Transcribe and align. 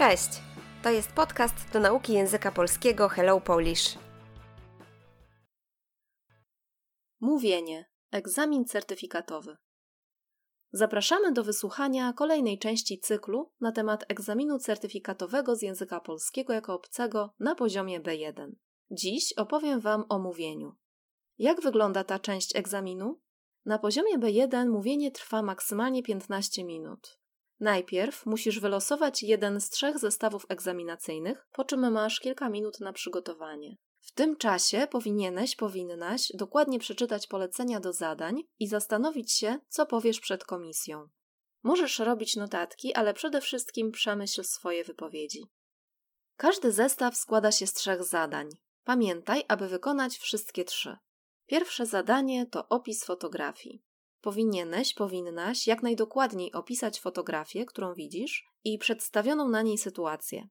Cześć! 0.00 0.28
To 0.82 0.90
jest 0.90 1.12
podcast 1.12 1.72
do 1.72 1.80
nauki 1.80 2.12
języka 2.12 2.52
polskiego 2.52 3.08
Hello 3.08 3.40
Polish. 3.40 3.98
Mówienie. 7.20 7.90
Egzamin 8.10 8.64
certyfikatowy. 8.64 9.56
Zapraszamy 10.72 11.32
do 11.32 11.44
wysłuchania 11.44 12.12
kolejnej 12.12 12.58
części 12.58 13.00
cyklu 13.00 13.52
na 13.60 13.72
temat 13.72 14.04
egzaminu 14.08 14.58
certyfikatowego 14.58 15.56
z 15.56 15.62
języka 15.62 16.00
polskiego 16.00 16.52
jako 16.52 16.74
obcego 16.74 17.34
na 17.38 17.54
poziomie 17.54 18.00
B1. 18.00 18.50
Dziś 18.90 19.32
opowiem 19.36 19.80
Wam 19.80 20.04
o 20.08 20.18
mówieniu. 20.18 20.76
Jak 21.38 21.60
wygląda 21.60 22.04
ta 22.04 22.18
część 22.18 22.56
egzaminu? 22.56 23.20
Na 23.64 23.78
poziomie 23.78 24.18
B1 24.18 24.68
mówienie 24.68 25.10
trwa 25.10 25.42
maksymalnie 25.42 26.02
15 26.02 26.64
minut. 26.64 27.19
Najpierw 27.60 28.26
musisz 28.26 28.60
wylosować 28.60 29.22
jeden 29.22 29.60
z 29.60 29.70
trzech 29.70 29.98
zestawów 29.98 30.46
egzaminacyjnych, 30.48 31.46
po 31.52 31.64
czym 31.64 31.92
masz 31.92 32.20
kilka 32.20 32.48
minut 32.48 32.80
na 32.80 32.92
przygotowanie. 32.92 33.76
W 34.00 34.12
tym 34.12 34.36
czasie 34.36 34.86
powinieneś, 34.90 35.56
powinnaś 35.56 36.32
dokładnie 36.34 36.78
przeczytać 36.78 37.26
polecenia 37.26 37.80
do 37.80 37.92
zadań 37.92 38.42
i 38.58 38.66
zastanowić 38.66 39.32
się, 39.32 39.58
co 39.68 39.86
powiesz 39.86 40.20
przed 40.20 40.44
komisją. 40.44 41.08
Możesz 41.62 41.98
robić 41.98 42.36
notatki, 42.36 42.94
ale 42.94 43.14
przede 43.14 43.40
wszystkim 43.40 43.92
przemyśl 43.92 44.44
swoje 44.44 44.84
wypowiedzi. 44.84 45.44
Każdy 46.36 46.72
zestaw 46.72 47.16
składa 47.16 47.52
się 47.52 47.66
z 47.66 47.72
trzech 47.72 48.04
zadań. 48.04 48.48
Pamiętaj, 48.84 49.44
aby 49.48 49.68
wykonać 49.68 50.18
wszystkie 50.18 50.64
trzy. 50.64 50.96
Pierwsze 51.46 51.86
zadanie 51.86 52.46
to 52.46 52.68
opis 52.68 53.04
fotografii. 53.04 53.82
Powinieneś, 54.20 54.94
powinnaś 54.94 55.66
jak 55.66 55.82
najdokładniej 55.82 56.52
opisać 56.52 57.00
fotografię, 57.00 57.66
którą 57.66 57.94
widzisz 57.94 58.46
i 58.64 58.78
przedstawioną 58.78 59.48
na 59.48 59.62
niej 59.62 59.78
sytuację. 59.78 60.48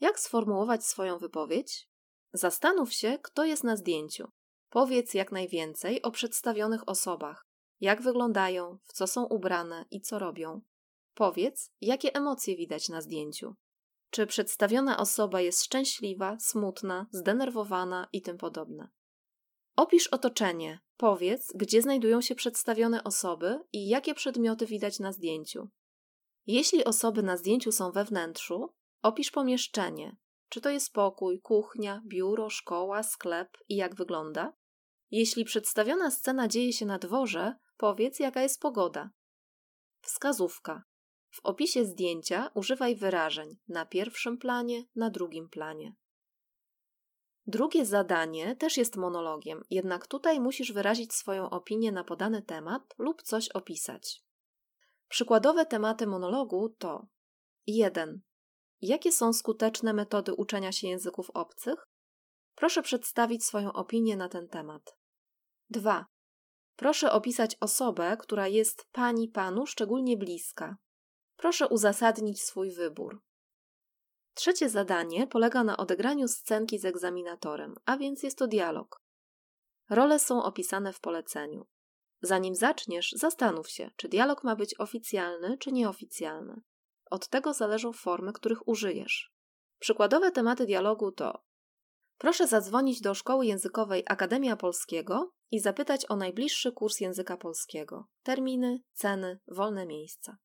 Jak 0.00 0.20
sformułować 0.20 0.86
swoją 0.86 1.18
wypowiedź? 1.18 1.88
Zastanów 2.32 2.92
się, 2.92 3.18
kto 3.22 3.44
jest 3.44 3.64
na 3.64 3.76
zdjęciu. 3.76 4.28
Powiedz 4.70 5.14
jak 5.14 5.32
najwięcej 5.32 6.02
o 6.02 6.10
przedstawionych 6.10 6.88
osobach, 6.88 7.46
jak 7.80 8.02
wyglądają, 8.02 8.78
w 8.84 8.92
co 8.92 9.06
są 9.06 9.24
ubrane 9.24 9.84
i 9.90 10.00
co 10.00 10.18
robią. 10.18 10.60
Powiedz, 11.14 11.70
jakie 11.80 12.14
emocje 12.14 12.56
widać 12.56 12.88
na 12.88 13.00
zdjęciu. 13.00 13.54
Czy 14.10 14.26
przedstawiona 14.26 14.98
osoba 14.98 15.40
jest 15.40 15.64
szczęśliwa, 15.64 16.36
smutna, 16.40 17.06
zdenerwowana 17.10 18.08
i 18.12 18.22
tym 18.22 18.38
podobne. 18.38 18.88
Opisz 19.76 20.06
otoczenie. 20.06 20.80
Powiedz, 20.96 21.52
gdzie 21.54 21.82
znajdują 21.82 22.20
się 22.20 22.34
przedstawione 22.34 23.04
osoby 23.04 23.60
i 23.72 23.88
jakie 23.88 24.14
przedmioty 24.14 24.66
widać 24.66 24.98
na 24.98 25.12
zdjęciu. 25.12 25.68
Jeśli 26.46 26.84
osoby 26.84 27.22
na 27.22 27.36
zdjęciu 27.36 27.72
są 27.72 27.92
we 27.92 28.04
wnętrzu, 28.04 28.74
opisz 29.02 29.30
pomieszczenie. 29.30 30.16
Czy 30.48 30.60
to 30.60 30.70
jest 30.70 30.92
pokój, 30.92 31.40
kuchnia, 31.40 32.02
biuro, 32.06 32.50
szkoła, 32.50 33.02
sklep 33.02 33.48
i 33.68 33.76
jak 33.76 33.94
wygląda? 33.94 34.52
Jeśli 35.10 35.44
przedstawiona 35.44 36.10
scena 36.10 36.48
dzieje 36.48 36.72
się 36.72 36.86
na 36.86 36.98
dworze, 36.98 37.54
powiedz, 37.76 38.18
jaka 38.18 38.42
jest 38.42 38.60
pogoda. 38.60 39.10
Wskazówka. 40.00 40.82
W 41.30 41.40
opisie 41.42 41.84
zdjęcia 41.84 42.50
używaj 42.54 42.96
wyrażeń 42.96 43.56
na 43.68 43.86
pierwszym 43.86 44.38
planie, 44.38 44.84
na 44.96 45.10
drugim 45.10 45.48
planie. 45.48 45.94
Drugie 47.46 47.86
zadanie 47.86 48.56
też 48.56 48.76
jest 48.76 48.96
monologiem, 48.96 49.62
jednak 49.70 50.06
tutaj 50.06 50.40
musisz 50.40 50.72
wyrazić 50.72 51.14
swoją 51.14 51.50
opinię 51.50 51.92
na 51.92 52.04
podany 52.04 52.42
temat 52.42 52.94
lub 52.98 53.22
coś 53.22 53.48
opisać. 53.48 54.24
Przykładowe 55.08 55.66
tematy 55.66 56.06
monologu 56.06 56.74
to 56.78 57.06
1. 57.66 58.20
Jakie 58.80 59.12
są 59.12 59.32
skuteczne 59.32 59.92
metody 59.92 60.34
uczenia 60.34 60.72
się 60.72 60.88
języków 60.88 61.30
obcych? 61.30 61.88
Proszę 62.54 62.82
przedstawić 62.82 63.44
swoją 63.44 63.72
opinię 63.72 64.16
na 64.16 64.28
ten 64.28 64.48
temat. 64.48 64.96
2. 65.70 66.06
Proszę 66.76 67.12
opisać 67.12 67.56
osobę, 67.60 68.16
która 68.20 68.48
jest 68.48 68.86
pani 68.92 69.28
panu 69.28 69.66
szczególnie 69.66 70.16
bliska. 70.16 70.76
Proszę 71.36 71.68
uzasadnić 71.68 72.42
swój 72.42 72.70
wybór. 72.70 73.22
Trzecie 74.34 74.68
zadanie 74.68 75.26
polega 75.26 75.64
na 75.64 75.76
odegraniu 75.76 76.28
scenki 76.28 76.78
z 76.78 76.84
egzaminatorem, 76.84 77.74
a 77.86 77.96
więc 77.96 78.22
jest 78.22 78.38
to 78.38 78.46
dialog. 78.46 79.00
Role 79.90 80.18
są 80.18 80.42
opisane 80.42 80.92
w 80.92 81.00
poleceniu. 81.00 81.66
Zanim 82.22 82.54
zaczniesz, 82.54 83.12
zastanów 83.12 83.70
się, 83.70 83.90
czy 83.96 84.08
dialog 84.08 84.44
ma 84.44 84.56
być 84.56 84.80
oficjalny 84.80 85.58
czy 85.58 85.72
nieoficjalny. 85.72 86.62
Od 87.10 87.28
tego 87.28 87.52
zależą 87.52 87.92
formy, 87.92 88.32
których 88.32 88.68
użyjesz. 88.68 89.32
Przykładowe 89.78 90.30
tematy 90.30 90.66
dialogu 90.66 91.12
to: 91.12 91.44
Proszę 92.18 92.46
zadzwonić 92.46 93.00
do 93.00 93.14
szkoły 93.14 93.46
językowej 93.46 94.02
Akademia 94.06 94.56
Polskiego 94.56 95.32
i 95.50 95.60
zapytać 95.60 96.10
o 96.10 96.16
najbliższy 96.16 96.72
kurs 96.72 97.00
języka 97.00 97.36
polskiego, 97.36 98.06
terminy, 98.22 98.82
ceny, 98.92 99.40
wolne 99.48 99.86
miejsca. 99.86 100.36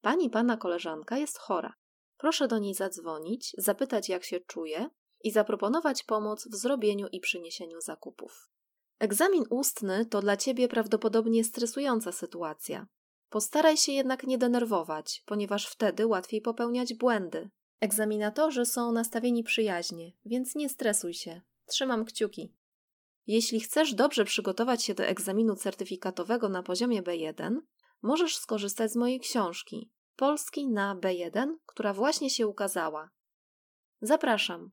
Pani 0.00 0.30
pana 0.30 0.56
koleżanka 0.56 1.18
jest 1.18 1.38
chora. 1.38 1.74
Proszę 2.16 2.48
do 2.48 2.58
niej 2.58 2.74
zadzwonić, 2.74 3.54
zapytać 3.58 4.08
jak 4.08 4.24
się 4.24 4.40
czuje 4.40 4.90
i 5.24 5.30
zaproponować 5.30 6.02
pomoc 6.02 6.48
w 6.48 6.56
zrobieniu 6.56 7.06
i 7.12 7.20
przyniesieniu 7.20 7.80
zakupów. 7.80 8.50
Egzamin 8.98 9.44
ustny 9.50 10.06
to 10.06 10.20
dla 10.20 10.36
ciebie 10.36 10.68
prawdopodobnie 10.68 11.44
stresująca 11.44 12.12
sytuacja. 12.12 12.86
Postaraj 13.28 13.76
się 13.76 13.92
jednak 13.92 14.26
nie 14.26 14.38
denerwować, 14.38 15.22
ponieważ 15.26 15.66
wtedy 15.66 16.06
łatwiej 16.06 16.40
popełniać 16.40 16.94
błędy. 16.94 17.50
Egzaminatorzy 17.80 18.66
są 18.66 18.92
nastawieni 18.92 19.44
przyjaźnie, 19.44 20.12
więc 20.24 20.54
nie 20.54 20.68
stresuj 20.68 21.14
się. 21.14 21.40
Trzymam 21.66 22.04
kciuki. 22.04 22.52
Jeśli 23.26 23.60
chcesz 23.60 23.94
dobrze 23.94 24.24
przygotować 24.24 24.84
się 24.84 24.94
do 24.94 25.04
egzaminu 25.04 25.56
certyfikatowego 25.56 26.48
na 26.48 26.62
poziomie 26.62 27.02
B1, 27.02 27.56
możesz 28.02 28.36
skorzystać 28.36 28.92
z 28.92 28.96
mojej 28.96 29.20
książki 29.20 29.90
Polski 30.16 30.68
na 30.68 30.96
B1, 30.96 31.54
która 31.66 31.92
właśnie 31.92 32.30
się 32.30 32.46
ukazała. 32.46 33.10
Zapraszam. 34.00 34.70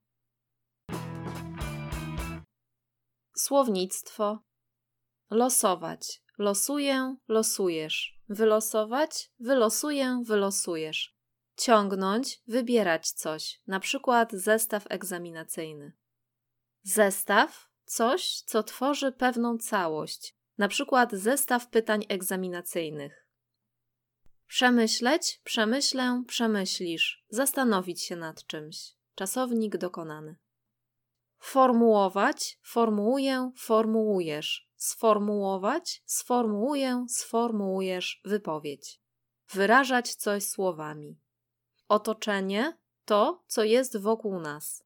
Słownictwo. 3.36 4.38
Losować. 5.30 6.22
Losuję, 6.38 7.16
losujesz. 7.28 8.18
Wylosować, 8.28 9.30
wylosuję, 9.38 10.22
wylosujesz. 10.26 11.16
Ciągnąć, 11.56 12.42
wybierać 12.46 13.10
coś, 13.10 13.60
na 13.66 13.80
przykład 13.80 14.32
zestaw 14.32 14.84
egzaminacyjny. 14.88 15.92
Zestaw 16.82 17.68
coś, 17.84 18.42
co 18.46 18.62
tworzy 18.62 19.12
pewną 19.12 19.58
całość, 19.58 20.36
na 20.58 20.68
przykład 20.68 21.12
zestaw 21.12 21.68
pytań 21.68 22.04
egzaminacyjnych. 22.08 23.21
Przemyśleć, 24.54 25.40
przemyślę, 25.44 26.22
przemyślisz, 26.26 27.24
zastanowić 27.28 28.02
się 28.02 28.16
nad 28.16 28.46
czymś. 28.46 28.94
Czasownik 29.14 29.76
dokonany. 29.76 30.36
Formułować, 31.38 32.58
formułuję, 32.62 33.52
formułujesz. 33.56 34.68
Sformułować, 34.76 36.02
sformułuję, 36.06 37.06
sformułujesz 37.08 38.20
wypowiedź. 38.24 39.00
Wyrażać 39.52 40.14
coś 40.14 40.44
słowami. 40.44 41.20
Otoczenie 41.88 42.78
to, 43.04 43.44
co 43.46 43.64
jest 43.64 43.96
wokół 43.96 44.40
nas. 44.40 44.84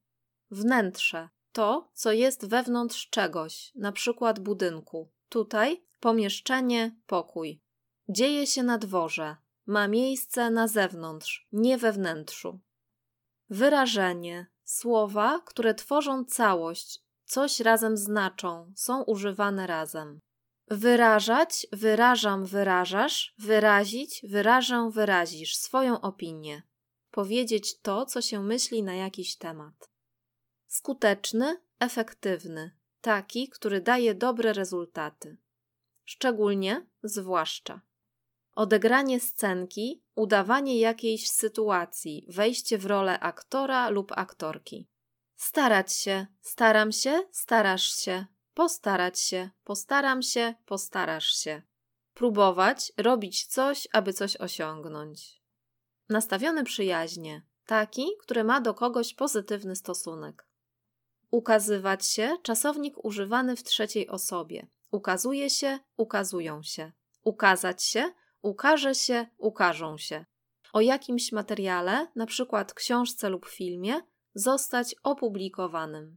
Wnętrze 0.50 1.28
to, 1.52 1.90
co 1.94 2.12
jest 2.12 2.48
wewnątrz 2.48 3.08
czegoś, 3.10 3.72
na 3.74 3.92
przykład 3.92 4.40
budynku. 4.40 5.10
Tutaj 5.28 5.84
pomieszczenie, 6.00 6.96
pokój. 7.06 7.62
Dzieje 8.08 8.46
się 8.46 8.62
na 8.62 8.78
dworze, 8.78 9.36
ma 9.66 9.88
miejsce 9.88 10.50
na 10.50 10.68
zewnątrz, 10.68 11.48
nie 11.52 11.78
we 11.78 11.92
wnętrzu. 11.92 12.60
Wyrażenie 13.50 14.46
słowa, 14.64 15.40
które 15.44 15.74
tworzą 15.74 16.24
całość, 16.24 17.00
coś 17.24 17.60
razem 17.60 17.96
znaczą, 17.96 18.72
są 18.76 19.02
używane 19.02 19.66
razem. 19.66 20.20
Wyrażać, 20.68 21.66
wyrażam, 21.72 22.46
wyrażasz, 22.46 23.34
wyrazić, 23.38 24.22
wyrażę, 24.28 24.90
wyrazisz 24.92 25.56
swoją 25.56 26.00
opinię. 26.00 26.62
Powiedzieć 27.10 27.80
to, 27.80 28.06
co 28.06 28.22
się 28.22 28.42
myśli 28.42 28.82
na 28.82 28.94
jakiś 28.94 29.36
temat. 29.36 29.90
Skuteczny, 30.66 31.60
efektywny, 31.78 32.76
taki, 33.00 33.48
który 33.48 33.80
daje 33.80 34.14
dobre 34.14 34.52
rezultaty. 34.52 35.36
Szczególnie, 36.04 36.86
zwłaszcza. 37.02 37.80
Odegranie 38.56 39.20
scenki, 39.20 40.02
udawanie 40.14 40.78
jakiejś 40.78 41.30
sytuacji, 41.30 42.26
wejście 42.28 42.78
w 42.78 42.86
rolę 42.86 43.20
aktora 43.20 43.88
lub 43.88 44.12
aktorki. 44.12 44.88
Starać 45.36 45.92
się, 45.92 46.26
staram 46.40 46.92
się, 46.92 47.22
starasz 47.32 47.96
się, 47.96 48.26
postarać 48.54 49.20
się, 49.20 49.50
postaram 49.64 50.22
się, 50.22 50.54
postarasz 50.66 51.36
się. 51.36 51.62
Próbować, 52.14 52.92
robić 52.96 53.46
coś, 53.46 53.88
aby 53.92 54.12
coś 54.12 54.36
osiągnąć. 54.36 55.42
Nastawiony 56.08 56.64
przyjaźnie. 56.64 57.42
Taki, 57.66 58.06
który 58.20 58.44
ma 58.44 58.60
do 58.60 58.74
kogoś 58.74 59.14
pozytywny 59.14 59.76
stosunek. 59.76 60.46
Ukazywać 61.30 62.06
się 62.06 62.36
czasownik 62.42 63.04
używany 63.04 63.56
w 63.56 63.62
trzeciej 63.62 64.08
osobie. 64.08 64.66
Ukazuje 64.90 65.50
się, 65.50 65.78
ukazują 65.96 66.62
się. 66.62 66.92
Ukazać 67.24 67.84
się, 67.84 68.12
ukaże 68.46 68.94
się, 68.94 69.26
ukażą 69.38 69.98
się. 69.98 70.24
O 70.72 70.80
jakimś 70.80 71.32
materiale, 71.32 72.06
np. 72.16 72.64
książce 72.74 73.28
lub 73.28 73.46
filmie, 73.46 74.00
zostać 74.34 74.94
opublikowanym. 75.02 76.16